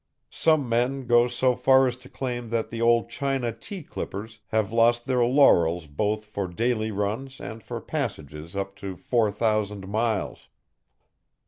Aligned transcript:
Some 0.33 0.67
men 0.67 1.05
go 1.05 1.27
so 1.27 1.55
far 1.55 1.85
as 1.85 1.95
to 1.97 2.09
claim 2.09 2.49
that 2.49 2.71
the 2.71 2.81
old 2.81 3.07
China 3.11 3.51
tea 3.51 3.83
clippers 3.83 4.39
have 4.47 4.71
lost 4.71 5.05
their 5.05 5.23
laurels 5.23 5.85
both 5.85 6.25
for 6.25 6.47
daily 6.47 6.89
runs 6.91 7.39
and 7.39 7.61
for 7.61 7.79
passages 7.79 8.55
up 8.55 8.75
to 8.77 8.95
four 8.95 9.29
thousand 9.31 9.87
miles. 9.87 10.47